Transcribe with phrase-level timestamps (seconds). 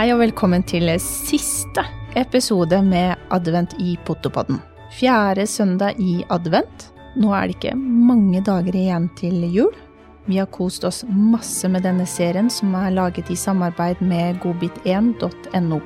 [0.00, 1.82] Hei og velkommen til siste
[2.16, 4.56] episode med Advent i Potopodden.
[4.96, 6.86] Fjerde søndag i advent.
[7.20, 9.76] Nå er det ikke mange dager igjen til jul.
[10.24, 15.82] Vi har kost oss masse med denne serien som er laget i samarbeid med godbit1.no.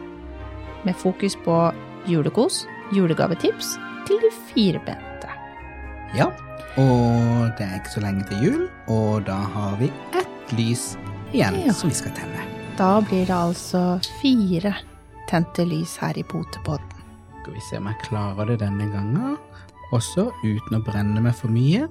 [0.87, 1.59] Med fokus på
[2.07, 3.75] julekos, julegavetips
[4.07, 5.35] til de firbente.
[6.15, 6.31] Ja,
[6.79, 10.93] og det er ikke så lenge til jul, og da har vi ett lys
[11.33, 11.73] igjen Ja.
[11.73, 12.54] som vi skal tenne.
[12.75, 13.81] Da blir det altså
[14.19, 14.73] fire
[15.31, 17.03] tente lys her i Potepodden.
[17.43, 19.37] Skal vi se om jeg klarer det denne gangen,
[19.95, 21.87] også uten å brenne meg for mye.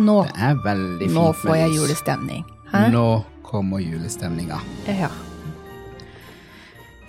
[0.00, 2.46] Nå, Det er veldig fint nå får jeg julestemning.
[2.72, 2.86] Hæ?
[2.94, 3.04] Nå
[3.44, 4.62] kommer julestemninga.
[4.88, 5.10] Ja.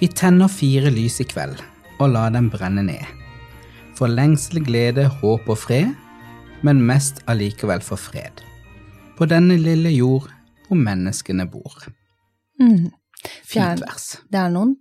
[0.02, 1.62] Vi tenner fire lys i kveld,
[2.02, 3.06] og lar dem brenne ned.
[3.96, 5.94] For lengsel, glede, håp og fred,
[6.68, 8.44] men mest allikevel for fred.
[9.16, 10.33] På denne lille jord
[10.68, 11.88] hvor menneskene bor.
[12.62, 12.92] Mm.
[13.24, 14.08] Fint Fjern- vers.
[14.30, 14.76] Det, er noen,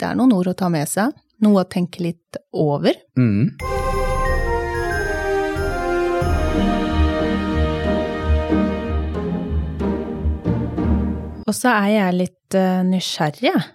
[0.00, 1.14] det er noen ord å ta med seg.
[1.44, 2.96] Noe å tenke litt over.
[3.18, 3.56] Mm.
[11.46, 13.50] Og så er jeg litt uh, nysgjerrig.
[13.52, 13.66] jeg.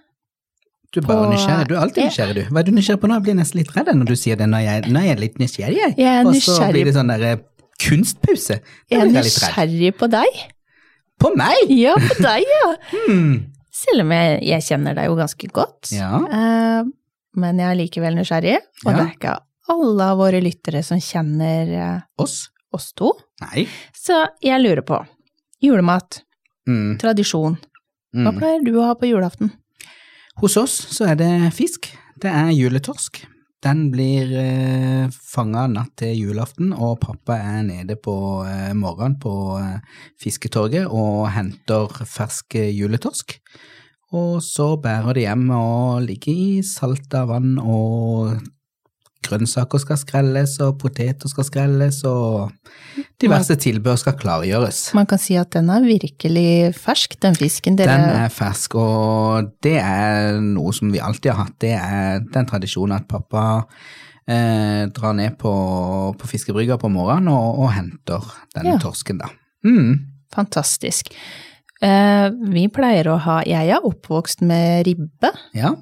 [0.92, 1.68] Du er bare nysgjerrig.
[1.70, 2.42] Du er alltid nysgjerrig, du.
[2.52, 3.16] Hva er du nysgjerrig på nå?
[3.16, 4.48] Jeg blir nesten litt redd når du sier det.
[4.66, 5.94] Jeg, når jeg er litt nysgjerrig, jeg.
[6.02, 7.38] Jeg er Og så blir det sånn der eh,
[7.80, 8.58] kunstpause.
[8.60, 10.42] Da Jeg er jeg nysgjerrig på deg.
[11.22, 11.70] På meg?
[11.70, 12.66] Ja, på deg, ja.
[13.06, 13.32] Hmm.
[13.72, 15.92] Selv om jeg, jeg kjenner deg jo ganske godt.
[15.94, 16.18] Ja.
[16.26, 16.90] Eh,
[17.40, 18.58] men jeg er likevel nysgjerrig.
[18.84, 18.96] Og Ja.
[18.98, 19.36] det er ikke
[19.72, 22.50] alle av våre lyttere som kjenner eh, Oss?
[22.74, 23.12] oss to.
[23.40, 23.66] Nei.
[23.96, 25.00] Så jeg lurer på.
[25.62, 26.22] Julemat,
[26.68, 26.98] Mm.
[26.98, 27.56] tradisjon.
[28.14, 28.38] Hva Mm.
[28.38, 29.50] pleier du å ha på julaften?
[30.38, 31.88] Hos oss så er det fisk.
[32.20, 33.24] Det er juletorsk.
[33.62, 39.34] Den blir eh, fanga natt til julaften, og pappa er nede på eh, morgenen på
[39.60, 43.36] eh, fisketorget og henter fersk juletorsk.
[44.18, 48.34] Og så bærer de hjem og ligger i salta vann, og
[49.22, 52.52] grønnsaker skal skrelles, og poteter skal skrelles, og
[53.22, 54.80] diverse tilbehør skal klargjøres.
[54.98, 59.52] Man kan si at den er virkelig fersk, den fisken dere Den er fersk, og
[59.62, 61.58] det er noe som vi alltid har hatt.
[61.62, 63.44] Det er den tradisjonen at pappa
[64.28, 65.52] eh, drar ned på,
[66.18, 68.82] på fiskebrygga på morgenen og, og henter denne Ja.
[68.82, 69.30] torsken, da.
[69.66, 69.96] Mm.
[70.34, 71.10] Fantastisk.
[71.82, 75.74] Eh, vi pleier å ha Jeg er oppvokst med ribbe, Ja.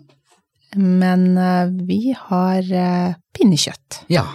[0.77, 4.05] Men eh, vi har eh, pinnekjøtt.
[4.13, 4.27] Ja.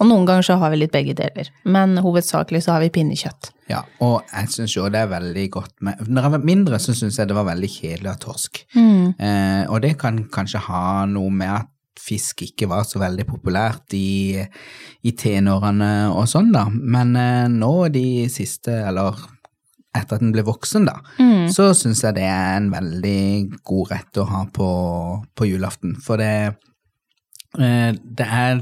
[0.00, 3.52] Og noen ganger så har vi litt begge deler, men hovedsakelig så har vi pinnekjøtt.
[3.70, 3.84] ja.
[4.04, 7.18] Og jeg syns jo det er veldig godt med Når jeg var mindre, så syns
[7.18, 8.64] jeg det var veldig kjedelig av torsk.
[8.74, 9.14] torsk.
[9.20, 11.70] Eh, og det kan kanskje ha noe med at
[12.04, 14.34] fisk ikke var så veldig populært i,
[15.06, 16.66] i tenårene og sånn, da.
[16.68, 19.14] Men eh, nå de siste, eller
[19.94, 21.48] etter at den ble voksen, da, Mm.
[21.52, 24.68] så syns jeg det er en veldig god rett å ha på,
[25.36, 25.96] på julaften.
[26.02, 26.56] For det,
[27.58, 28.60] eh, det er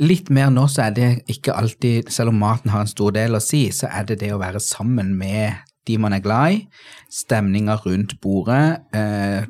[0.00, 3.34] litt mer nå, så er det ikke alltid, selv om maten har en stor del
[3.36, 5.54] å si, så er det det å være sammen med
[5.86, 6.60] de man er glad i,
[7.12, 9.44] stemninga rundt bordet, eh,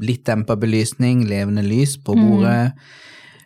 [0.00, 2.72] litt dempa belysning, levende lys på bordet.
[2.72, 2.72] Eh,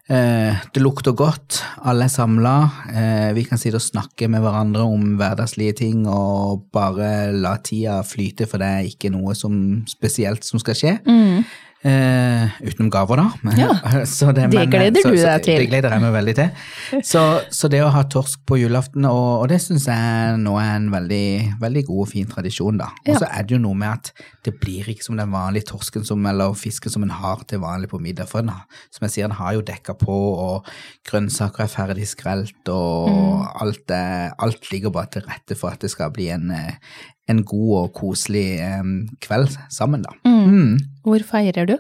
[0.07, 2.55] det lukter godt, alle er samla.
[2.93, 8.03] Eh, vi kan sitte og snakke med hverandre om hverdagslige ting og bare la tida
[8.05, 9.55] flyte, for det er ikke noe som
[9.89, 10.93] spesielt som skal skje.
[11.85, 13.53] Eh, utenom gaver, da.
[13.61, 13.75] Ja.
[14.09, 15.59] Så Det men- gleder så, du deg til.
[15.61, 17.03] Det gleder jeg meg veldig til.
[17.05, 17.23] Så,
[17.53, 20.87] så det å ha torsk på julaften, og, og det syns jeg nå er en
[20.95, 22.89] veldig, veldig god og fin tradisjon, da.
[23.05, 23.19] Og Ja.
[23.21, 24.13] så er det jo noe med at
[24.49, 27.91] det blir ikke som den vanlige torsken som, eller fisken som en har til vanlig
[27.93, 28.29] på middag.
[28.33, 28.49] For den,
[28.91, 30.17] som jeg sier, den har jo dekka på,
[30.49, 30.65] og
[31.11, 33.45] grønnsaker er ferdig skrelt, og Mm.
[33.61, 33.91] alt,
[34.41, 36.73] alt ligger bare til rette for at det skal bli en, eh,
[37.29, 38.47] en god og koselig
[39.25, 40.13] kveld sammen, da.
[40.29, 40.79] Mm.
[41.05, 41.77] Hvor feirer du?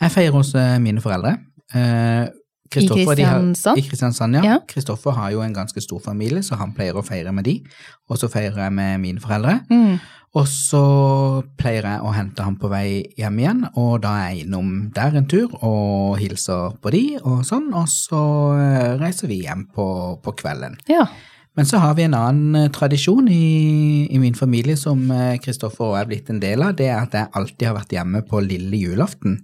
[0.00, 1.36] Jeg feirer hos eh, mine foreldre.
[1.74, 2.26] Eh,
[2.70, 3.78] Kristoffer, de har- Kristiansand?
[3.78, 4.42] I Kristiansand, ja.
[4.44, 4.58] Ja.
[4.68, 7.60] Kristoffer har jo en ganske stor familie, så han pleier å feire med de.
[8.10, 9.60] Og så feirer jeg med mine foreldre.
[9.70, 9.98] Mm.
[10.36, 10.82] Og så
[11.56, 15.14] pleier jeg å hente ham på vei hjem igjen, og da er jeg innom der
[15.16, 18.20] en tur og hilser på de og sånn, og så
[18.60, 19.86] eh, reiser vi hjem på,
[20.26, 20.76] på kvelden.
[20.90, 21.06] Ja.
[21.56, 25.88] Men så har vi en annen eh, tradisjon i, i min familie som eh, Kristoffer
[25.88, 26.74] og jeg er blitt en del av.
[26.76, 29.40] Det er at jeg alltid har vært hjemme på lille julaften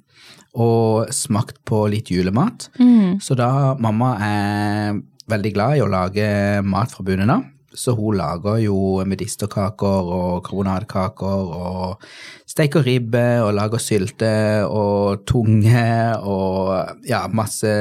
[0.52, 2.68] og smakt på litt julemat.
[2.76, 3.16] Mm.
[3.24, 5.00] Så da mamma er
[5.32, 6.28] veldig glad i å lage
[6.66, 7.48] mat fra bunnen av.
[7.72, 8.76] Så hun lager jo
[9.08, 12.04] medisterkaker og karbonadekaker og
[12.44, 14.34] steker ribbe og lager sylte
[14.68, 15.86] og tunge
[16.20, 17.72] og ja, masse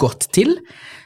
[0.00, 0.58] godt til.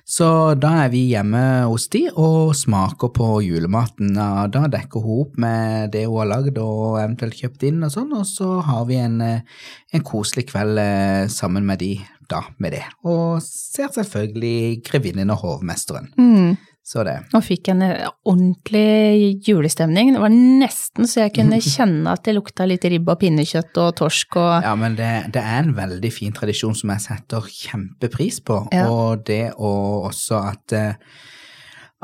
[0.05, 0.27] Så
[0.61, 4.13] da er vi hjemme hos de og smaker på julematen.
[4.15, 8.13] Da dekker hun opp med det hun har lagd og eventuelt kjøpt inn og sånn,
[8.13, 9.65] og så har vi en, eh,
[9.97, 11.95] en koselig kveld eh, sammen med de
[12.29, 12.85] da med det.
[13.09, 16.13] Og ser selvfølgelig Grevinnen og hovmesteren.
[16.21, 16.57] Mm.
[16.85, 17.15] Så det.
[17.33, 17.81] Og fikk en
[18.29, 20.11] ordentlig julestemning.
[20.13, 23.95] Det var nesten så jeg kunne kjenne at det lukta litt ribb og pinnekjøtt og
[24.03, 28.43] torsk og Ja, men det, det er en veldig fin tradisjon som jeg setter kjempepris
[28.45, 28.85] på, Ja.
[28.93, 30.93] og det og også at eh,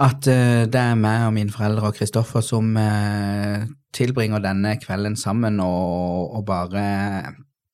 [0.01, 5.19] at eh, det er meg og mine foreldre og Kristoffer som eh, tilbringer denne kvelden
[5.21, 6.85] sammen og, og bare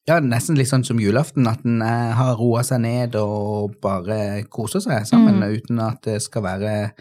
[0.06, 4.44] ja, nesten litt sånn som julaften, at en eh, har roa seg ned og bare
[4.50, 5.56] koser seg sammen, Mm.
[5.56, 6.92] uten at det skal være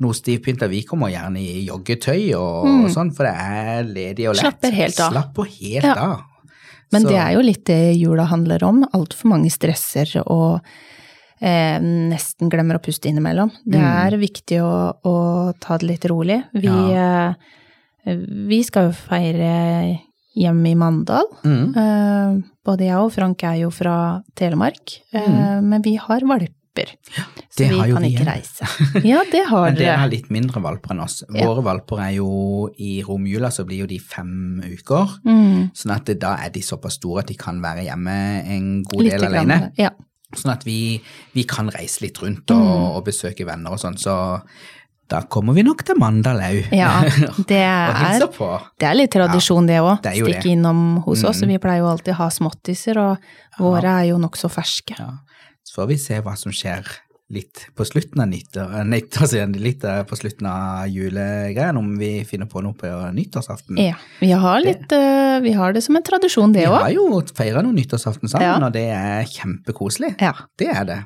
[0.00, 0.68] noe stivpynta.
[0.68, 2.84] Vi kommer gjerne i joggetøy og, Mm.
[2.84, 4.42] og sånn, for det er ledig og lett.
[4.42, 5.12] Slapper helt av.
[5.12, 5.94] Slapper helt Ja.
[5.94, 6.22] av.
[6.92, 8.84] Men Så- det er jo litt det jula handler om.
[8.92, 10.60] Altfor mange stresser og
[11.40, 13.50] eh, nesten glemmer å puste innimellom.
[13.66, 14.06] Det Mm.
[14.06, 16.44] er viktig å, å ta det litt rolig.
[16.54, 17.34] Vi, eh,
[18.06, 20.00] vi skal jo feire
[20.38, 21.26] hjemme i Mandal.
[21.44, 21.74] Mm.
[21.76, 23.96] Eh, både jeg og Frank er jo fra
[24.38, 25.64] Telemark, mm.
[25.68, 26.92] men vi har valper.
[27.52, 28.64] Så vi kan vi ikke reise.
[29.04, 29.96] Ja, det har Men dere dere.
[30.00, 31.18] har litt mindre valper enn oss.
[31.28, 31.44] Ja.
[31.50, 35.18] Våre valper er jo i romjula, så blir jo de fem uker.
[35.28, 38.16] Mm, Sånn at da er de såpass store at de kan være hjemme
[38.56, 39.58] en god litt del alene.
[39.66, 39.90] grann, Ja.
[40.32, 40.96] Sånn at vi,
[41.34, 42.86] vi kan reise litt rundt og, Mm.
[42.96, 43.98] og besøke venner og sånn.
[44.00, 44.14] Så
[45.12, 46.72] da kommer vi nok til Mandal òg.
[46.72, 46.90] ja,
[47.50, 48.18] det er.
[48.80, 50.00] Det er litt tradisjon det òg.
[50.04, 50.56] det er Stikke det.
[50.56, 51.42] innom hos oss.
[51.44, 51.52] Mm.
[51.54, 54.96] Vi pleier jo alltid å ha småttiser, og våre er jo nokså ferske.
[54.98, 55.10] Ja.
[55.62, 56.88] Så får vi se hva som skjer
[57.32, 62.48] litt på slutten av nyttår, eh, litt eh, på slutten av julegreiene, om vi finner
[62.50, 63.78] på noe på nyttårsaften.
[63.80, 65.00] Ja, vi har, litt, det,
[65.46, 67.06] vi har det som en tradisjon, det Vi har jo
[67.36, 68.58] feira noen nyttårsaften sammen, Ja.
[68.66, 70.12] og det er kjempekoselig.
[70.20, 70.34] Ja.
[70.60, 70.98] Det er det.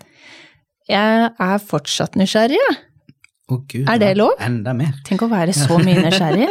[0.90, 2.76] Jeg er fortsatt nysgjerrig, jeg.
[3.46, 4.32] Å gud, Er det lov?
[4.42, 4.96] Enda mer.
[5.06, 6.48] Tenk å være så mye nysgjerrig.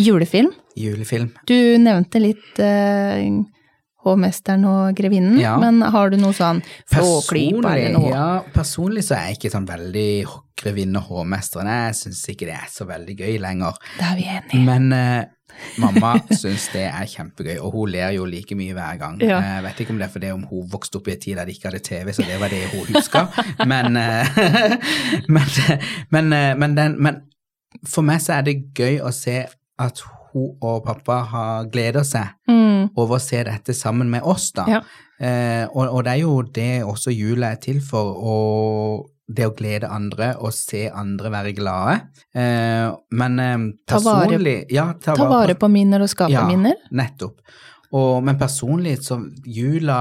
[0.00, 0.50] Julefilm.
[0.78, 1.30] Julefilm.
[1.48, 3.16] Du nevnte litt uh,
[4.04, 5.56] Hovmesteren og Grevinnen, Ja.
[5.60, 8.12] men har du noe sånn flåklype eller noe?
[8.12, 10.24] ja, personlig så er jeg ikke sånn veldig
[10.60, 11.68] grevinne og hovmesteren.
[11.68, 13.76] Jeg syns ikke det er så veldig gøy lenger.
[13.98, 14.64] Det er vi enige.
[14.66, 15.24] Men uh,
[15.80, 19.18] mamma syns det er kjempegøy, og hun ler jo like mye hver gang.
[19.24, 19.40] Ja.
[19.40, 21.48] Jeg vet ikke om det er fordi om hun vokste opp i en tid der
[21.48, 23.26] de ikke hadde TV, så det var det hun huska.
[23.72, 24.40] men, uh,
[25.36, 25.52] men,
[26.10, 27.20] men, eh, men, den, men
[27.88, 29.42] for meg så er det gøy å se
[29.80, 34.50] at hun og pappa har gleda seg Mm, over å se dette sammen med oss,
[34.56, 34.64] da.
[34.70, 34.80] Ja.
[35.20, 39.52] Eh, og, og det er jo det også jula er til for, og det å
[39.54, 41.98] glede andre og se andre være glade.
[42.34, 42.88] Eh,
[43.20, 43.56] men eh,
[43.86, 46.74] Ta vare- personlig ja, ta, ta vare på minner og skape ja, minner.
[46.90, 47.36] Nettopp.
[47.92, 50.00] Og, men personlig, så jula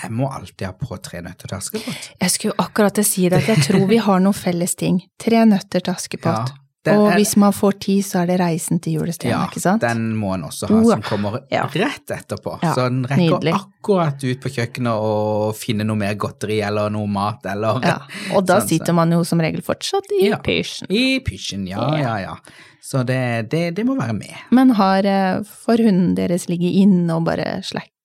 [0.00, 2.04] Jeg må alltid ha på Tre nøtter til Askepott.
[2.22, 5.02] Jeg skulle jo akkurat si det, at jeg tror vi har noen felles ting.
[5.20, 6.54] Tre nøtter til Askepott.
[6.84, 9.60] Den og er- hvis man får tid, så er det Reisen til julestjernen, ja, ikke
[9.60, 9.82] sant?
[9.82, 11.66] Ja, den må en også ha, som kommer Ja.
[11.66, 12.58] rett etterpå.
[12.62, 13.52] Ja, så den rekker nydelig.
[13.54, 17.98] akkurat ut på kjøkkenet og finne noe mer godteri eller noe mat eller Ja,
[18.34, 20.36] og da Sånn, sitter man jo som regel fortsatt i Ja.
[20.38, 20.86] pysjen.
[20.90, 22.36] I pysjen, ja, ja, ja.
[22.82, 24.34] Så det, det, det må være med.
[24.50, 27.60] Men har eh, får hunden deres ligge inne og bare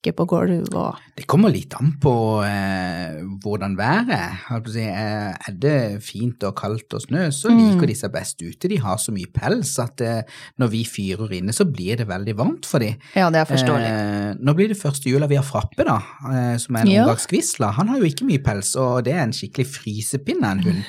[0.06, 4.62] slekke på gulv og Det kommer litt an på eh, hvordan været er.
[4.66, 7.56] Si, eh, Er det fint og kaldt og snø, så Mm.
[7.80, 8.68] liker de seg best ute.
[8.68, 10.22] De har så mye pels at eh,
[10.58, 12.96] når vi fyrer inne, så blir det veldig varmt for dem.
[13.14, 13.86] Ja, det er forståelig.
[13.86, 15.96] Eh, nå blir det første jula vi har Frappe, da,
[16.30, 17.04] eh, som er en Ja.
[17.06, 17.72] omgangsgvisla.
[17.74, 20.84] Han har jo ikke mye pels, og det er en skikkelig frysepinne en hund.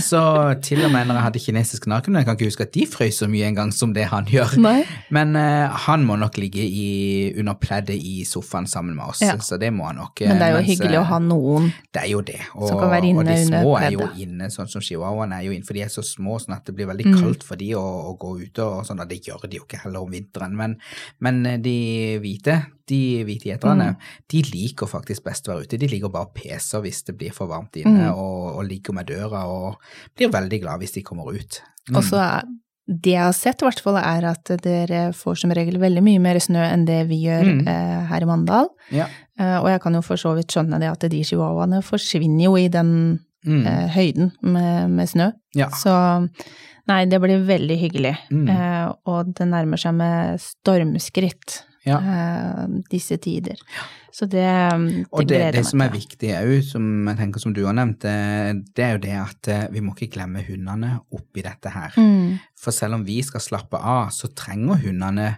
[0.00, 2.86] Så til og med når jeg hadde kinesisk naken, jeg kan ikke huske at de
[2.86, 4.58] frøs så mye engang som det han gjør.
[4.58, 4.84] Nei.
[5.10, 9.36] Men han må nok ligge i, under pleddet i sofaen sammen med oss, Ja.
[9.38, 10.20] så det må han nok.
[10.20, 11.72] Men det er jo Mens, hyggelig å eh, ha noen.
[11.92, 12.40] Det er jo det.
[12.54, 15.44] Og, Som kan være inne og de små er jo inne, sånn som chihuahuaene er
[15.46, 17.20] jo inne, for de er så små sånn at det blir veldig Mm.
[17.20, 17.80] kaldt for de å,
[18.10, 20.54] å gå ute og sånn, og det gjør de jo ikke heller om vinteren.
[20.56, 20.76] Men,
[21.20, 23.96] men eh, de hvite, de hvite gjeterne, Mm.
[24.28, 25.78] de liker faktisk best å være ute.
[25.78, 28.14] De liker bare og peser hvis det blir for varmt inne, Mm.
[28.18, 29.76] og, og ligger med døra og
[30.16, 31.62] blir veldig glad hvis de kommer ut.
[31.88, 31.96] Mm.
[31.96, 32.42] Og så er
[32.90, 36.18] det jeg har sett, i hvert fall, er at dere får som regel veldig mye
[36.20, 37.60] mer snø enn det vi gjør Mm.
[37.70, 38.68] eh, her i Mandal.
[38.90, 39.06] Ja.
[39.38, 42.56] Eh, og jeg kan jo for så vidt skjønne det at de chihuahuaene forsvinner jo
[42.56, 43.66] i den Mm.
[43.66, 45.30] eh, høyden med, med snø.
[45.54, 45.68] ja.
[45.70, 46.28] Så
[46.88, 48.16] nei, det blir veldig hyggelig.
[48.30, 48.48] Mm.
[48.50, 51.96] Eh, og det nærmer seg med stormskritt Ja.
[51.96, 53.60] uh, disse tider.
[54.12, 57.54] Så det, det Og det, gleder det som er viktig òg, som jeg tenker som
[57.54, 60.96] du har nevnt, eh, det er jo det at eh, vi må ikke glemme hundene
[61.14, 61.94] oppi dette her.
[61.96, 62.40] Mm.
[62.58, 65.30] For selv om vi skal slappe av, så trenger hundene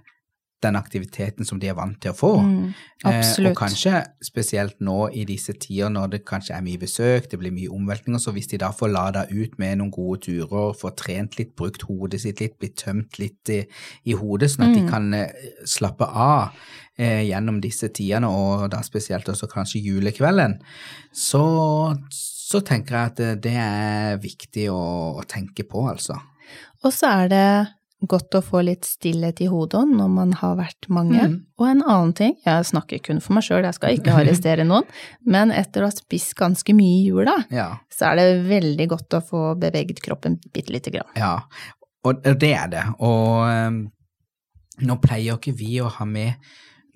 [0.62, 2.33] den aktiviteten som de er vant til å få.
[2.47, 7.25] Mm, Eh, og kanskje spesielt nå i disse tider når det kanskje er mye besøk,
[7.33, 10.69] det blir mye omveltninger, så hvis de da får lada ut med noen gode turer,
[10.78, 13.59] får trent litt, brukt hodet sitt litt, blitt tømt litt i,
[14.07, 14.90] i hodet, sånn at de Mm.
[14.92, 15.35] kan eh,
[15.66, 16.54] slappe av
[16.97, 20.61] eh, gjennom disse tidene, og da spesielt også kanskje julekvelden,
[21.12, 21.42] så,
[22.09, 26.21] så tenker jeg at det, det er viktig å, å tenke på, altså.
[26.85, 27.47] Og så er det
[28.09, 31.21] godt å få litt stillhet i hodet når man har vært mange.
[31.30, 31.37] Mm.
[31.61, 34.88] Og en annen ting, jeg snakker kun for meg sjøl, jeg skal ikke arrestere noen,
[35.25, 37.68] men etter å ha spist ganske mye i jula, Ja.
[37.92, 41.09] så er det veldig godt å få beveget kroppen bitte lite grann.
[41.16, 41.37] Ja,
[42.04, 42.85] og det er det.
[42.99, 43.80] Og um,
[44.82, 46.35] nå pleier ikke vi å ha med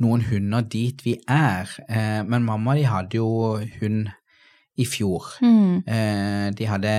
[0.02, 3.28] noen hunder dit vi er, eh, men mamma de hadde jo
[3.80, 4.10] hund
[4.76, 5.24] i fjor.
[5.40, 5.78] Mm.
[5.88, 6.90] Eh, de hadde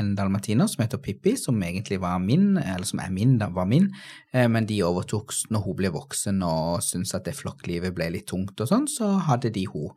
[0.00, 3.90] en dalmatiner som heter Pippi, som egentlig var min, eller som er min, var min,
[4.32, 8.28] eh, men de overtok når hun ble voksen og syntes at det flokklivet ble litt
[8.32, 9.92] tungt og sånn, så hadde de hun.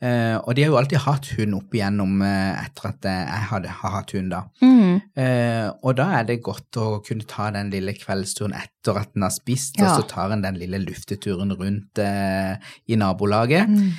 [0.00, 3.48] Eh, og de har jo alltid hatt hund opp igjennom eh, etter at eh, jeg
[3.50, 4.38] hadde, har hatt hund da.
[4.62, 4.94] Mm.
[5.20, 9.26] Eh, og da er det godt å kunne ta den lille kveldsturen etter at den
[9.26, 9.90] har spist, Ja.
[9.90, 13.68] og så tar en den lille lufteturen rundt i nabolaget.
[13.68, 13.92] Mm.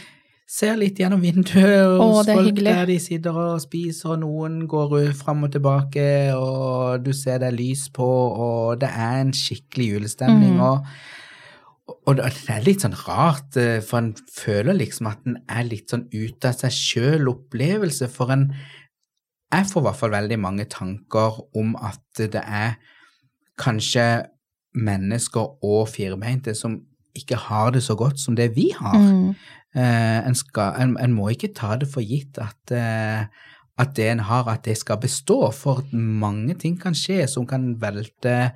[0.51, 2.73] Ser litt gjennom vinduet hos folk hyggelig.
[2.75, 6.03] der de sitter og spiser, og noen går fram og tilbake,
[6.35, 10.59] og du ser det er lys på, og det er en skikkelig julestemning.
[10.59, 10.67] Mm.
[10.67, 10.85] og
[12.07, 15.65] og det det er litt sånn rart, eh, for en føler liksom at en er
[15.67, 18.53] litt sånn ute av seg sjøl-opplevelse, for en
[19.51, 22.77] Jeg får i hvert fall veldig mange tanker om at det er
[23.59, 24.23] kanskje
[24.71, 26.77] mennesker og firbeinte som
[27.13, 28.95] ikke har det så godt som det vi har.
[28.95, 29.35] Mm.
[29.75, 33.23] Eh, en, skal, en, en må ikke ta det for gitt at, eh,
[33.79, 37.79] at det en har, at det skal bestå, for mange ting kan skje som kan
[37.81, 38.51] velte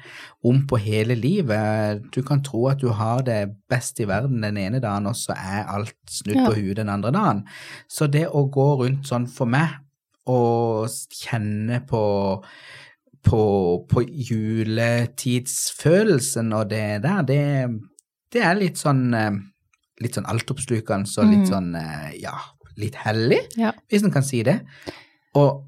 [0.45, 2.01] om på hele livet.
[2.13, 5.34] Du kan tro at du har det best i verden den ene dagen, og så
[5.39, 6.45] er alt snudd Ja.
[6.50, 7.45] på huet den andre dagen.
[7.88, 9.69] Så det å gå rundt sånn for meg
[10.27, 12.03] og kjenne på
[13.25, 13.41] på,
[13.89, 17.39] på juletidsfølelsen og det der, det,
[18.34, 19.31] det er litt sånn eh,
[20.01, 21.49] litt sånn altoppslukende og litt Mm.
[21.49, 22.33] sånn, eh, ja,
[22.77, 23.71] litt hellig, Ja.
[23.89, 24.61] hvis en kan si det.
[25.35, 25.63] Og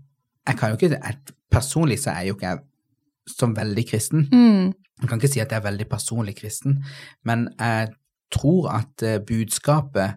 [0.48, 1.17] jeg kan jo ikke, jeg,
[1.51, 2.60] personlig så er jeg jo ikke jeg
[3.27, 4.29] som veldig kristen.
[4.31, 4.74] Mm.
[5.01, 6.84] Jeg kan ikke si at jeg er veldig personlig kristen,
[7.24, 7.89] men jeg
[8.31, 10.15] tror at eh, budskapet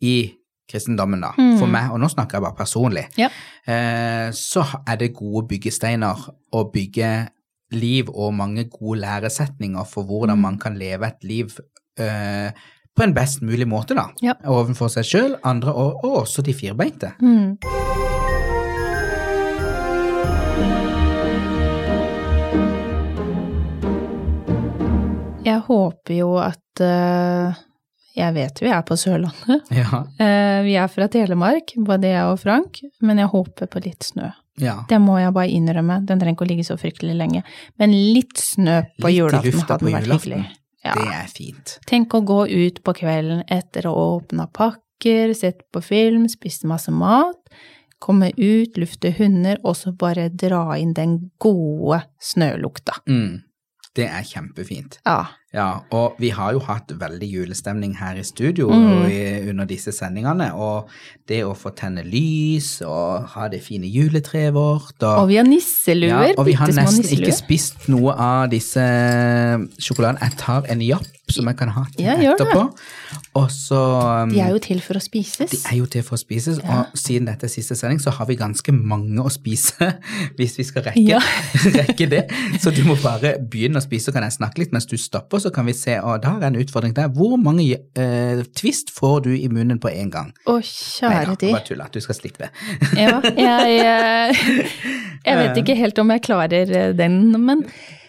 [0.00, 0.34] i
[0.70, 1.58] kristendommen, da, Mm.
[1.58, 3.28] for meg, og nå snakker jeg bare personlig, Ja.
[3.66, 7.28] eh, så er det gode byggesteiner å bygge
[7.72, 10.40] liv og mange gode læresetninger for hvordan Mm.
[10.42, 11.58] man kan leve et liv
[11.98, 12.52] eh,
[12.98, 14.08] på en best mulig måte, da.
[14.24, 14.34] Ja.
[14.50, 17.12] Overfor seg sjøl, andre og, og også de firbeinte.
[17.22, 17.54] Mm.
[25.46, 27.54] Jeg håper jo at uh,
[28.18, 29.70] Jeg vet vi er på Sørlandet.
[29.72, 30.02] Ja.
[30.18, 34.32] Uh, vi er fra Telemark, både jeg og Frank, men jeg håper på litt snø.
[34.58, 34.80] ja.
[34.90, 36.02] Det må jeg bare innrømme.
[36.02, 37.46] Den trenger ikke å ligge så fryktelig lenge.
[37.78, 40.46] Men litt snø på Litt julaften hadde vært hyggelig.
[40.84, 40.94] Ja.
[40.94, 41.78] Det er fint.
[41.90, 46.92] Tenk å gå ut på kvelden etter å åpne pakker, sett på film, spist masse
[46.94, 47.40] mat,
[47.98, 53.00] komme ut, lufte hunder, og så bare dra inn den gode snølukta.
[53.10, 53.42] Mm.
[53.98, 55.00] Det er kjempefint.
[55.02, 55.24] Ja.
[55.54, 59.06] Ja, og vi har jo hatt veldig julestemning her i studio Mm.
[59.08, 60.90] i, under disse sendingene, og
[61.26, 65.44] det å få tenne lys og ha det fine juletreet vårt og, Og vi har
[65.48, 67.24] nisseluer, ja, og vi har nesten nisseluer.
[67.28, 68.84] ikke spist noe av disse
[69.80, 70.20] sjokoladene.
[70.28, 72.62] Jeg tar en japp som jeg kan ha til Ja, etterpå.
[73.36, 73.78] Og så
[74.24, 75.50] um, De er jo til for å spises.
[75.50, 76.78] de er jo til for å spises, Ja.
[76.80, 79.90] og siden dette er siste sending, så har vi ganske mange å spise
[80.38, 81.20] hvis vi skal rekke, Ja.
[81.80, 82.22] rekke det.
[82.60, 85.37] Så du må bare begynne å spise, så kan jeg snakke litt mens du stopper,
[85.42, 87.08] så kan vi se, og da jeg en utfordring der.
[87.14, 87.64] Hvor mange
[87.98, 90.32] uh, twist får du i munnen på en gang?
[90.46, 91.52] Å, kjære tid.
[91.54, 92.50] bare tull at du skal slippe.
[92.98, 94.72] Ja, jeg, eh,
[95.26, 97.64] jeg vet ikke helt om jeg klarer eh, den, men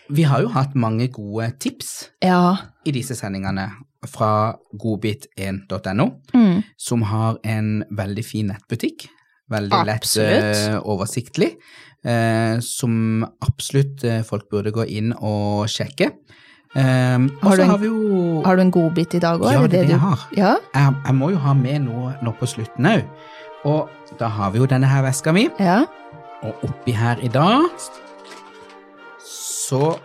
[0.10, 2.56] Vi har jo hatt mange gode tips ja.
[2.86, 3.68] i disse sendingene
[4.10, 6.64] fra godbit1.no, Mm.
[6.78, 9.08] som har en veldig fin nettbutikk.
[9.50, 10.56] Veldig lett Absolutt.
[10.56, 11.56] eh, oversiktlig.
[12.06, 16.12] uh, som absolutt eh, folk burde gå inn og sjekke.
[16.76, 19.52] Um, Har du en- har vi jo Har du en godbit i dag òg?
[19.52, 20.28] Ja, det er det jeg har.
[20.38, 20.56] Ja?
[20.76, 23.04] jeg, jeg må jo ha med noe nå på slutten òg.
[23.66, 25.48] Og da har vi jo denne her veska mi.
[25.60, 25.86] ja.
[26.44, 27.66] Og oppi her i dag
[29.26, 29.98] så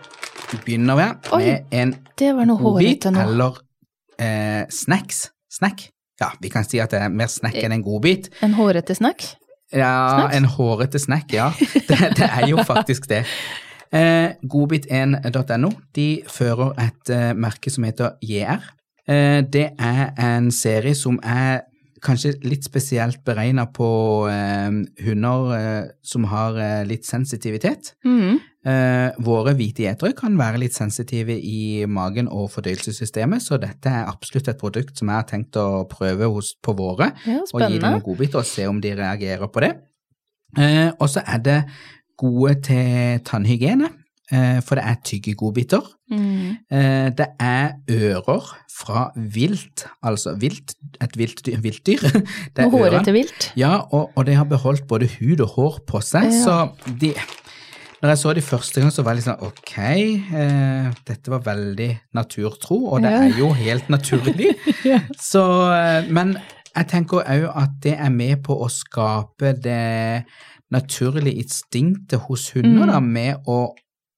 [0.65, 3.55] begynner vi Oi, med en Det godbit eller
[4.19, 5.29] eh, snacks.
[5.51, 5.89] Snack.
[6.19, 8.29] Ja, vi kan si at det er mer snack enn en godbit.
[8.43, 9.23] En hårete snack?
[9.73, 10.35] Ja, Snack?
[10.35, 11.51] en hårete snack, ja.
[11.87, 13.23] Det, det er jo faktisk det.
[13.95, 18.65] Eh, Godbit1.no de fører et eh, merke som heter JR.
[19.07, 21.63] Eh, det er en serie som er
[22.05, 23.87] kanskje litt spesielt beregna på
[24.29, 27.95] eh, hunder eh, som har eh, litt sensitivitet.
[28.65, 34.09] Eh, våre hvite gjetere kan være litt sensitive i magen og fordøyelsessystemet, så dette er
[34.09, 37.77] absolutt et produkt som jeg har tenkt å prøve hos, på våre, Ja, og gi
[37.77, 39.75] dem en godbit og se om de reagerer på det.
[40.57, 41.59] Eh, og så er det
[42.17, 43.89] gode til tannhygiene,
[44.31, 45.81] eh, for det er tyggegodbiter.
[46.11, 46.57] Mm.
[46.71, 51.57] Eh, det er ører fra vilt, altså vilt, et viltdyr.
[51.63, 52.03] viltdyr.
[52.55, 53.51] Det hårete vilt.
[53.57, 56.43] Ja, og, og de har beholdt både hud og hår på seg, Ja.
[56.43, 57.13] så de
[58.03, 59.77] Når jeg så de første gang, så var jeg litt sånn ok,
[60.37, 63.21] eh, dette var veldig naturtro, og det Ja.
[63.23, 64.51] er jo helt naturlig.
[64.85, 64.99] Ja.
[65.17, 65.41] Så,
[65.73, 66.35] eh, men
[66.75, 70.25] jeg tenker òg at det er med på å skape det
[70.75, 72.91] naturlige instinktet hos hunder, Mm.
[72.91, 73.59] da, med å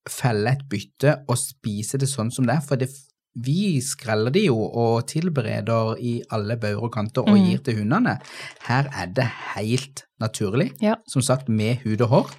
[0.09, 2.61] felle et bytte og spise det sånn som det er.
[2.65, 2.89] For det,
[3.37, 7.45] vi skreller det jo og tilbereder i alle bauger og kanter og Mm.
[7.51, 8.17] gir til hundene.
[8.65, 10.95] Her er det helt naturlig, Ja.
[11.07, 12.31] som sagt med hud og hår.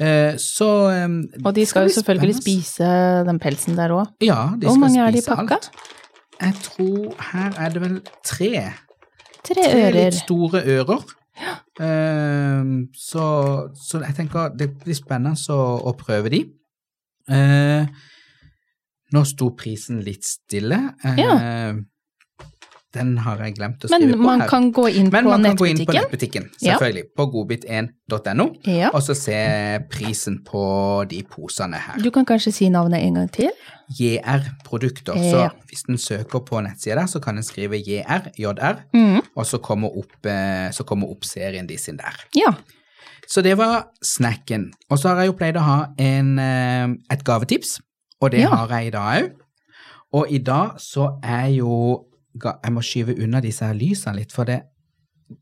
[0.00, 1.08] Eh, Så eh,
[1.44, 4.06] Og de skal jo selvfølgelig spise den pelsen der òg.
[4.22, 5.54] Ja, de Hvor mange er de i pakka?
[5.54, 5.70] alt.
[6.40, 8.72] Jeg tror her er det vel tre.
[9.44, 9.92] Tre Tre ører.
[10.10, 11.04] litt store ører.
[11.80, 13.26] Eh, så,
[13.74, 16.42] så jeg tenker det blir spennende å, å prøve de.
[17.32, 17.86] Eh,
[19.12, 20.80] nå sto prisen litt stille.
[21.04, 21.38] Eh, Ja.
[22.92, 24.48] Den har jeg glemt å skrive Men på man her.
[24.50, 26.50] kan gå inn Men på man kan gå inn på nettbutikken.
[26.60, 27.04] selvfølgelig.
[27.06, 27.12] Ja.
[27.16, 28.46] På godbit1.no.
[28.68, 28.90] Ja.
[28.92, 29.38] Og så se
[29.92, 30.64] prisen på
[31.08, 32.02] de posene her.
[32.02, 33.48] Du kan kanskje si navnet en gang til?
[33.98, 35.16] JR-produkter.
[35.16, 35.30] Ja.
[35.30, 39.20] Så hvis en søker på nettsida der, så kan en skrive JR, JR, mm.
[39.36, 42.24] og så kommer opp, eh, så kommer opp serien de sin der.
[42.36, 42.54] Ja.
[43.28, 44.72] Så det var snacken.
[44.90, 47.80] Og så har jeg jo pleid å ha en, eh, et gavetips,
[48.20, 49.30] og det har jeg i dag òg.
[50.12, 54.48] Og i dag så er jo Jeg må skyve unna disse her lysene litt, for
[54.48, 54.62] det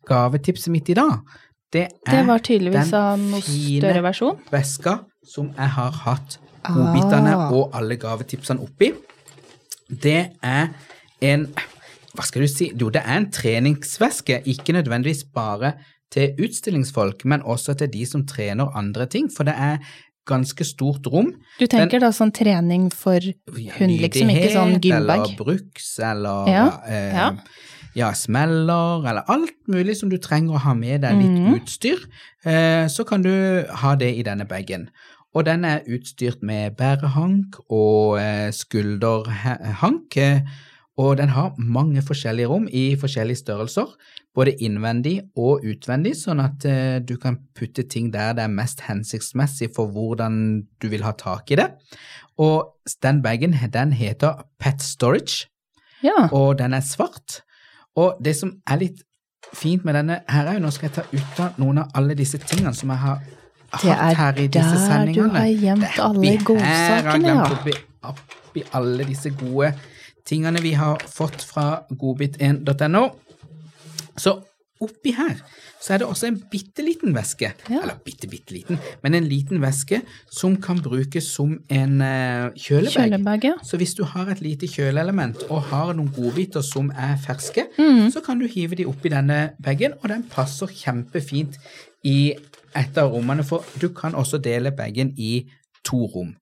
[0.09, 1.21] gavetipset mitt i dag,
[1.73, 4.03] det er Det den fine
[4.51, 7.53] veska som jeg har hatt godbitene Ah.
[7.53, 8.93] og alle gavetipsene oppi.
[9.89, 10.69] Det er
[11.23, 11.47] en
[12.13, 12.73] Hva skal du si?
[12.75, 15.75] Jo, det er en treningsveske, ikke nødvendigvis bare
[16.11, 19.79] til utstillingsfolk, men også til de som trener andre ting, for det er
[20.29, 21.33] ganske stort rom.
[21.59, 25.27] Du tenker da sånn trening for hund, liksom, ikke sånn gymbag?
[25.27, 27.29] Eller bruks, eller Ja, eh, ja.
[27.99, 31.55] ja, smeller, eller alt mulig som du trenger å ha med deg litt mm.
[31.59, 32.05] utstyr,
[32.45, 33.33] eh, så kan du
[33.85, 34.91] ha det i denne bagen.
[35.35, 40.43] Og den er utstyrt med bærehank og eh, skulderhank, eh,
[41.01, 43.95] og den har mange forskjellige rom i forskjellige størrelser,
[44.37, 48.81] både innvendig og utvendig, sånn at eh, du kan putte ting der det er mest
[48.87, 51.69] hensiktsmessig for hvordan du vil ha tak i det.
[52.39, 52.71] Og
[53.03, 55.47] den bagen, den heter Pet Storage,
[56.03, 56.29] Ja.
[56.33, 57.43] og den er svart.
[57.97, 59.03] Og det som er litt
[59.53, 62.15] fint med denne her er jo, nå skal jeg ta ut av noen av alle
[62.15, 63.19] disse tingene som jeg har
[63.73, 65.39] hatt er her i disse der du sendingene.
[65.39, 67.49] har gjemt Det er alle oppi her, jeg har godsakene, ja.
[67.57, 67.75] Oppi,
[68.11, 69.73] oppi alle disse gode
[70.27, 73.05] tingene vi har fått fra godbit1.no.
[74.21, 74.37] Så
[74.81, 75.35] oppi her
[75.81, 77.81] så er det også en bitte liten væske, Ja.
[77.83, 79.99] eller bitte, bitte liten, men en liten væske
[80.33, 82.95] som kan brukes som en uh, kjølebag.
[82.97, 83.53] Kjølebag, ja.
[83.65, 88.11] Så hvis du har et lite kjøleelement og har noen godbiter som er ferske, mm.
[88.13, 91.57] så kan du hive de oppi denne bagen, og den passer kjempefint
[92.05, 92.33] i
[92.77, 95.47] et av rommene, for du kan også dele bagen i
[95.85, 96.35] to rom.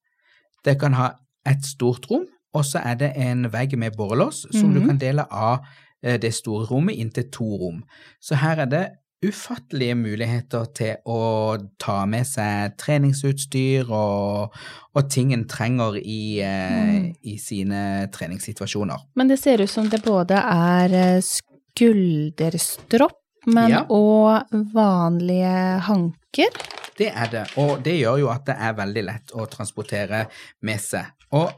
[0.64, 1.10] Det kan ha
[1.46, 4.86] et stort rom, og så er det en vegg med borrelås som du Mhm.
[4.88, 5.58] kan dele av
[6.02, 7.84] det store rommet inn til to rom.
[8.20, 8.86] Så her er det
[9.24, 14.54] ufattelige muligheter til å ta med seg treningsutstyr og,
[14.94, 17.14] og ting en trenger i, eh, Mm.
[17.24, 17.80] i sine
[18.14, 18.98] treningssituasjoner.
[19.16, 23.82] Men det ser ut som det både er eh, skulderstropp, men Ja.
[23.90, 24.42] og
[24.74, 26.50] vanlige hanker.
[26.98, 30.26] Det er det, og det gjør jo at det er veldig lett å transportere
[30.62, 31.04] med seg.
[31.32, 31.50] Og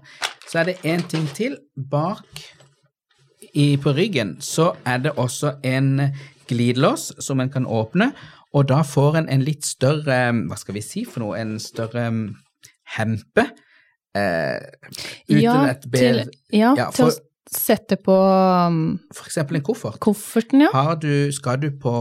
[0.49, 1.57] så er det én ting til.
[1.77, 2.25] Bak
[3.55, 6.13] i, på ryggen så er det også en
[6.51, 8.13] glidelås som en kan åpne,
[8.55, 11.37] og da får en en litt større Hva skal vi si for noe?
[11.39, 12.35] En større mm,
[12.97, 13.45] hempe.
[14.17, 14.59] Eh,
[15.31, 16.25] uten Ja, et bev.
[16.53, 17.13] ja, Ja, for-
[17.51, 19.97] sette på um, eksempel en koffert.
[20.01, 20.69] kofferten, ja.
[20.73, 21.93] Har du, skal du på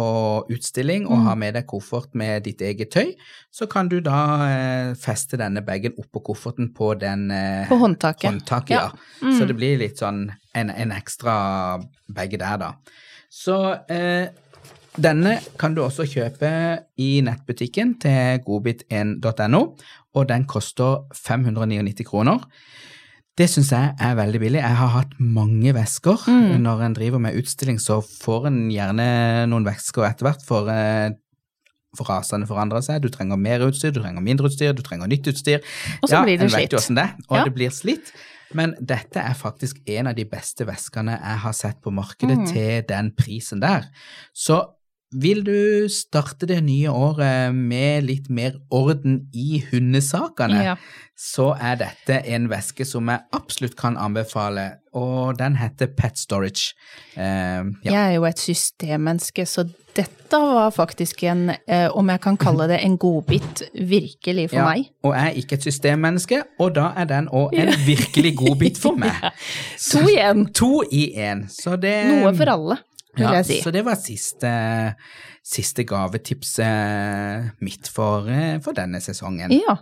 [0.54, 1.24] utstilling og Mm.
[1.26, 3.16] ha med deg koffert med ditt eget tøy,
[3.52, 8.30] så kan du da eh, feste denne bagen oppå kofferten på den eh, På håndtaket.
[8.30, 8.70] håndtaket.
[8.78, 8.92] Ja.
[8.92, 9.26] Ja.
[9.26, 9.40] Mm.
[9.40, 11.82] Så det blir litt sånn en, en ekstra
[12.14, 12.74] bag der, da.
[13.30, 13.58] Så
[13.90, 14.30] eh,
[15.00, 16.50] Denne kan du også kjøpe
[17.00, 19.62] i nettbutikken til godbit1.no,
[20.18, 22.42] og den koster 599 kroner.
[23.40, 24.60] Det syns jeg er veldig billig.
[24.60, 26.26] Jeg har hatt mange vesker.
[26.28, 26.58] Mm.
[26.66, 29.06] Når en driver med utstilling, så får en gjerne
[29.48, 31.14] noen vesker etter hvert, for, eh,
[31.96, 33.00] for rasene forandrer seg.
[33.06, 35.64] Du trenger mer utstyr, du trenger mindre utstyr, du trenger nytt utstyr.
[36.04, 36.76] Og så blir det slitt.
[36.76, 37.44] det er, og Ja.
[37.46, 38.12] det blir slitt.
[38.54, 42.48] Men dette er faktisk en av de beste veskene jeg har sett på markedet Mm.
[42.52, 43.86] til den prisen der.
[44.36, 44.66] Så
[45.12, 50.76] vil du starte det nye året med litt mer orden i hundesakene, Ja.
[51.18, 56.74] så er dette en veske som jeg absolutt kan anbefale, og den heter Pet Storage.
[57.18, 57.92] Uh, ja.
[57.92, 59.66] Jeg er jo et systemmenneske, så
[59.98, 64.66] dette var faktisk en, uh, om jeg kan kalle det en godbit, virkelig for Ja,
[64.70, 64.86] meg.
[65.04, 68.96] Og jeg er ikke et systemmenneske, og da er den òg en virkelig godbit for
[69.04, 69.12] meg.
[69.92, 70.46] To i én.
[70.54, 71.48] To i én.
[72.14, 72.78] Noe for alle,
[73.18, 73.60] vil ja, jeg si.
[73.64, 74.52] Så det var siste,
[75.46, 79.54] siste gavetipset mitt for, eh, for denne sesongen.
[79.56, 79.78] Ja.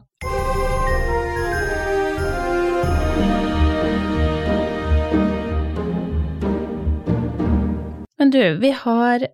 [8.18, 9.28] Men du, vi har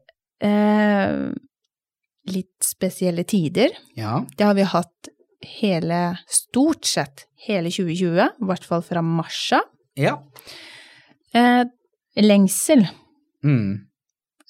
[0.43, 1.13] eh,
[2.33, 3.75] litt spesielle tider.
[3.97, 4.23] Ja.
[4.37, 5.13] Det har vi hatt
[5.59, 6.01] hele,
[6.31, 9.71] stort sett hele 2020, i hvert fall fra mars av.
[9.99, 10.17] ja.
[11.33, 11.63] Eh,
[12.21, 12.83] lengsel
[13.43, 13.85] Mm.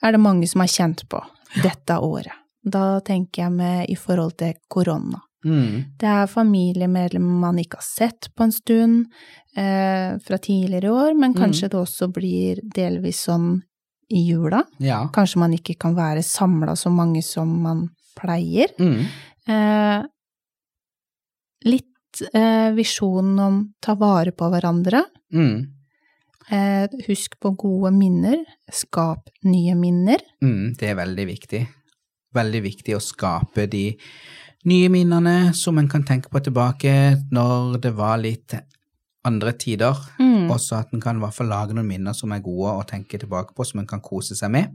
[0.04, 1.22] er det mange som har kjent på
[1.64, 2.34] dette året.
[2.64, 5.20] Da tenker jeg med i forhold til korona.
[5.44, 5.98] Mm.
[6.00, 9.12] Det er familiemedlemmer man ikke har sett på en stund
[9.58, 13.58] eh, fra tidligere år, men kanskje det også blir delvis sånn
[14.14, 14.64] i jula.
[14.84, 15.04] Ja.
[15.14, 18.72] Kanskje man ikke kan være samla så mange som man pleier.
[18.80, 19.00] Mm.
[19.50, 20.06] Eh,
[21.66, 25.04] litt eh, visjonen om ta vare på hverandre.
[25.34, 25.73] Mm.
[26.52, 28.44] Eh, husk på gode minner.
[28.72, 30.24] Skap nye minner.
[30.44, 30.76] Mm.
[30.80, 31.64] Det er veldig viktig.
[32.34, 33.86] Veldig viktig å skape de
[34.70, 36.94] nye minnene som en kan tenke på tilbake
[37.32, 38.56] når det var litt
[39.28, 39.98] andre tider.
[40.20, 40.50] Mm.
[40.52, 43.20] Også at en kan i hvert fall lage noen minner som er gode å tenke
[43.22, 44.74] tilbake på, som en kan kose seg med.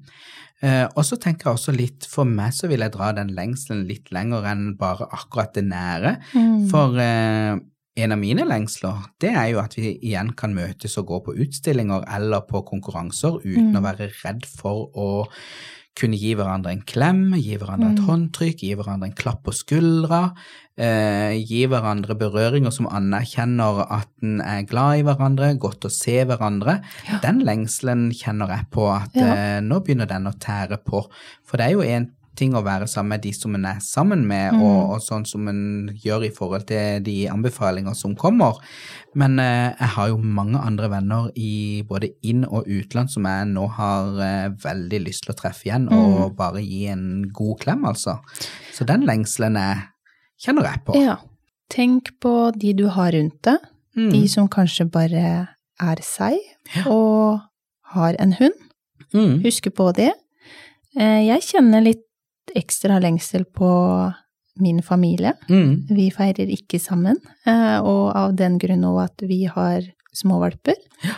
[0.64, 3.84] Eh, og så tenker jeg også litt, for meg så vil jeg dra den lengselen
[3.88, 6.16] litt lenger enn bare akkurat det nære.
[6.32, 6.64] Mm.
[6.72, 7.58] For eh,
[7.98, 11.34] en av mine lengsler, det er jo at vi igjen kan møtes og gå på
[11.44, 13.78] utstillinger eller på konkurranser uten Mm.
[13.80, 15.26] å være redd for å
[15.98, 18.06] kunne gi hverandre en klem, gi hverandre et Mm.
[18.06, 20.32] håndtrykk, gi hverandre en klapp på skuldra,
[20.78, 26.24] eh, gi hverandre berøringer som anerkjenner at en er glad i hverandre, godt å se
[26.24, 26.82] hverandre.
[27.10, 27.18] Ja.
[27.18, 29.34] Den lengselen kjenner jeg på at Ja.
[29.34, 31.04] eh, nå begynner den å tære på.
[31.44, 34.22] For det er jo en ting å være sammen med de som en er sammen
[34.28, 34.62] med, Mm.
[34.62, 38.56] og, og sånn som en gjør i forhold til de anbefalinger som kommer.
[39.18, 43.48] Men eh, jeg har jo mange andre venner i både inn- og utland som jeg
[43.50, 47.84] nå har eh, veldig lyst til å treffe igjen, og bare gi en god klem,
[47.84, 48.18] altså.
[48.72, 49.82] Så den lengselen jeg
[50.46, 50.94] kjenner jeg på.
[51.02, 51.16] Ja.
[51.68, 53.58] Tenk på de du har rundt deg,
[53.98, 54.10] Mm.
[54.12, 55.48] de som kanskje bare
[55.80, 56.36] er seg,
[56.76, 56.84] Ja.
[56.86, 57.40] og
[57.94, 58.54] har en hund.
[59.12, 59.40] Mm.
[59.42, 60.12] Husk på det.
[60.96, 62.04] Eh, Jeg kjenner litt
[62.58, 63.70] ekstra lengsel på
[64.58, 65.32] min familie.
[65.48, 65.86] Mm.
[65.94, 67.16] Vi feirer ikke sammen,
[67.46, 69.86] eh, og av den grunn òg at vi har
[70.18, 70.74] småvalper.
[71.06, 71.14] Ja.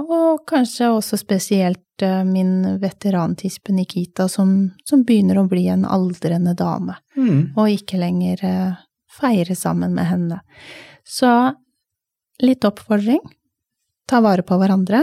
[0.00, 6.54] Og kanskje også spesielt eh, min veterantispe Nikita, som, som begynner å bli en aldrende
[6.56, 7.52] dame, Mm.
[7.58, 8.78] og ikke lenger eh,
[9.20, 10.38] feire sammen med henne.
[11.04, 11.28] Så
[12.40, 13.20] litt oppfordring.
[14.08, 15.02] Ta vare på hverandre.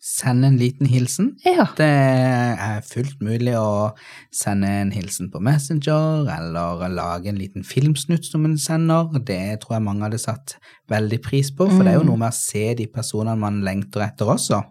[0.00, 1.32] Send en liten hilsen.
[1.44, 1.64] Ja.
[1.76, 3.90] Det er fullt mulig å
[4.30, 9.10] sende en hilsen på Messenger, eller lage en liten filmsnutt som en sender.
[9.26, 10.54] Det tror jeg mange hadde satt
[10.88, 12.10] veldig pris på, for det er jo Mm.
[12.12, 14.62] noe med å se de personene man lengter etter også.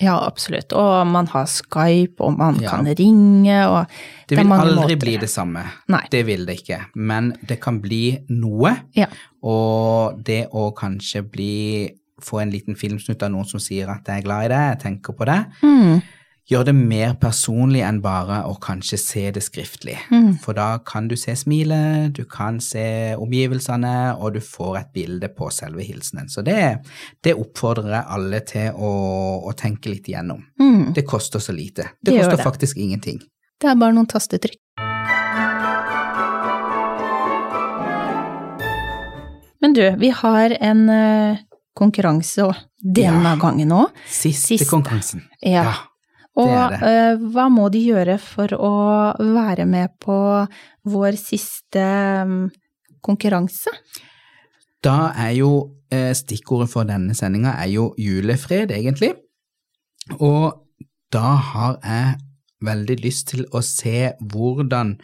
[0.00, 0.72] Ja, absolutt.
[0.72, 2.70] Og man har Skype, og man Ja.
[2.70, 3.86] kan ringe, og
[4.26, 4.98] Det er vil aldri måter.
[5.00, 5.62] bli det samme.
[5.88, 6.06] Nei.
[6.10, 6.86] Det vil det ikke.
[6.96, 9.06] Men det kan bli noe, Ja.
[9.42, 11.90] og det å kanskje bli
[12.24, 14.82] få en liten filmsnutt av noen som sier at jeg er glad i det, jeg
[14.88, 15.40] tenker på det.
[15.62, 16.02] Mm.
[16.52, 19.94] gjør det mer personlig enn bare å kanskje se det skriftlig.
[20.10, 20.34] Mm.
[20.42, 25.30] For da kan du se smilet, du kan se omgivelsene, og du får et bilde
[25.32, 26.28] på selve hilsenen.
[26.28, 26.58] Så det,
[27.24, 28.92] det oppfordrer jeg alle til å,
[29.48, 30.42] å tenke litt igjennom.
[30.60, 30.92] Mm.
[30.98, 31.92] Det koster så lite.
[32.02, 32.44] Det, Det koster det.
[32.50, 33.22] faktisk ingenting.
[33.62, 34.58] Det er bare noen tastetrykk.
[39.62, 41.38] Men du, vi har en eh,
[41.78, 42.48] konkurranse
[42.82, 43.36] denne Ja.
[43.40, 43.90] gangen òg.
[44.06, 44.68] Siste, Siste.
[44.70, 45.22] konkurransen.
[45.42, 45.64] Ja.
[45.64, 45.74] Ja.
[46.34, 48.72] Og eh, hva må de gjøre for å
[49.20, 50.16] være med på
[50.88, 51.82] vår siste
[52.24, 52.46] um,
[53.04, 53.68] konkurranse?
[54.82, 55.50] Da er jo
[55.92, 59.12] uh, stikkordet for denne sendinga er jo julefred, egentlig.
[60.18, 60.56] Og
[61.12, 62.16] da har jeg
[62.64, 64.96] veldig lyst til å se hvordan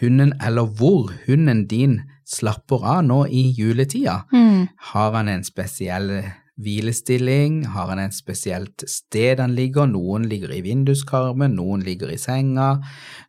[0.00, 4.24] hunden, eller hvor hunden din slapper av nå i juletida.
[4.32, 4.66] Mm.
[4.92, 6.10] Har han en spesiell
[6.56, 7.60] hvilestilling?
[7.74, 9.88] Har han et spesielt sted han ligger?
[9.90, 12.76] Noen ligger i vinduskarmen, noen ligger i senga,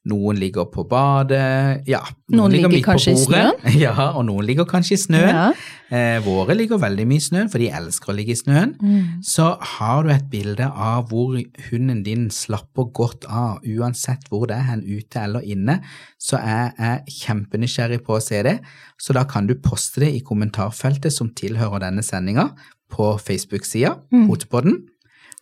[0.07, 2.03] noen ligger på badet, ja.
[2.31, 3.65] Noen ligger midt på kanskje i snøen?
[3.87, 5.33] Ja, og noen ligger kanskje i snøen.
[5.35, 5.49] Ja.
[5.87, 8.73] Eh, våre ligger veldig mye i snøen, for de elsker å ligge i snøen.
[8.79, 9.19] Mm.
[9.27, 11.35] Så har du et bilde av hvor
[11.69, 15.79] hunden din slapper godt av, uansett hvor det er, hen ute eller inne,
[16.19, 18.57] så er jeg kjempenysgjerrig på å se det.
[18.99, 22.49] Så da kan du poste det i kommentarfeltet som tilhører denne sendinga
[22.89, 24.28] på Facebook-sida, Mm.
[24.30, 24.78] Potepodden.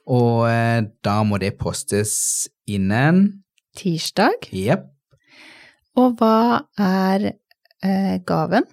[0.08, 3.41] Og eh, da må det postes innen
[3.77, 4.45] Tirsdag.
[4.53, 4.86] Yep.
[5.97, 7.31] Og hva er
[7.84, 8.63] eh, gaven?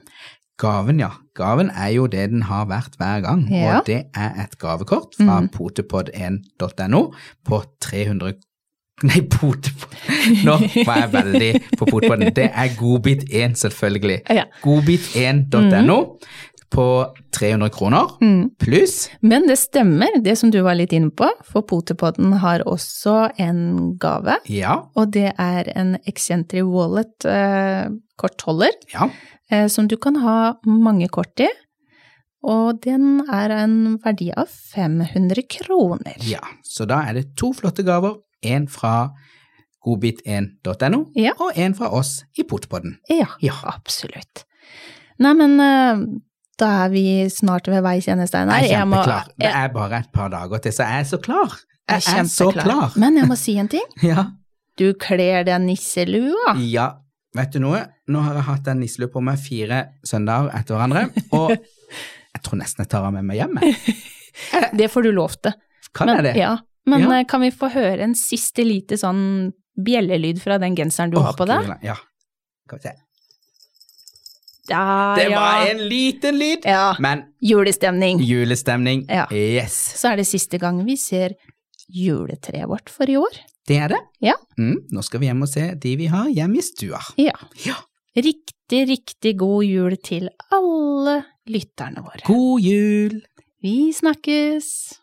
[0.63, 1.09] Gaven, ja.
[1.35, 3.79] Gaven er jo det den har vært hver gang, Ja.
[3.81, 5.49] og det er et gavekort fra Mm.
[5.57, 7.13] potepod1.no
[7.49, 8.35] på 300
[9.09, 9.91] Nei, potepod...
[10.47, 10.53] Nå
[10.87, 12.29] var jeg veldig på potepodden.
[12.37, 14.21] Det er godbit1, selvfølgelig.
[14.31, 14.45] Ja.
[14.63, 15.97] Godbit1.no
[16.73, 16.85] på
[17.37, 18.51] 300 kroner Mm.
[18.59, 23.31] pluss Men det stemmer, det som du var litt inne på, for Potepodden har også
[23.39, 24.39] en gave.
[24.49, 29.11] Ja, Og det er en Excentry Wallet eh, kortholder, ja.
[29.51, 31.49] eh, som du kan ha mange kort i.
[32.43, 36.17] Og den er en verdi av 500 kroner.
[36.27, 36.41] ja.
[36.65, 38.17] Så da er det to flotte gaver.
[38.43, 39.11] En fra
[39.87, 41.33] godbit1.no Ja.
[41.39, 42.97] og en fra oss i Potepodden.
[43.11, 43.53] Ja, Ja.
[43.65, 44.45] absolutt.
[45.19, 46.03] Nei, men eh,
[46.63, 48.63] da er vi snart ved veis ende, Steinar.
[48.63, 49.35] Jeg er Jeg må- jeg...
[49.43, 51.59] Det er bare et par dager til, så jeg er så klar.
[51.91, 52.93] Jeg, Jeg er så klar.
[52.97, 53.85] Men jeg må si en ting.
[54.13, 54.29] Ja.
[54.79, 56.55] Du kler deg nisselua.
[56.57, 56.91] ja.
[57.37, 57.79] Vet du noe?
[58.13, 61.55] Nå har jeg hatt den nisselua på meg fire søndager etter hverandre, og
[62.35, 63.57] jeg tror nesten jeg tar den med meg hjem.
[64.81, 65.55] Det får du lov til.
[65.97, 66.35] Kan men, jeg det?
[66.43, 66.51] Ja,
[66.89, 67.15] men Ja.
[67.21, 71.25] eh, kan vi få høre en siste lite sånn bjellelyd fra den genseren du oh,
[71.25, 71.73] har på deg?
[71.85, 71.97] Ja.
[72.69, 72.95] Skal vi se.
[74.73, 75.71] Ja, Det var ja.
[75.71, 78.21] en liten lyd, Ja, men julestemning.
[78.25, 79.05] julestemning.
[79.09, 79.27] Ja.
[79.31, 79.77] Yes.
[80.01, 81.35] Så er det siste gang vi ser
[81.93, 83.37] juletreet vårt for i år.
[83.69, 84.01] Det er det.
[84.25, 84.35] Ja.
[84.59, 86.99] Mm, nå skal vi hjem og se de vi har hjemme i stua.
[87.21, 87.35] Ja.
[87.67, 87.77] Ja.
[88.17, 92.21] Riktig, riktig god jul til alle lytterne våre.
[92.27, 93.21] God jul!
[93.63, 94.99] Vi snakkes!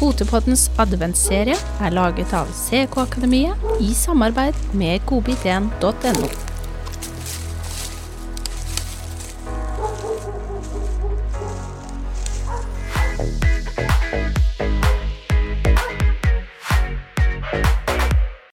[0.00, 6.49] Potepoddens adventsserie er laget av CK Akademiet i samarbeid med godbit1.no.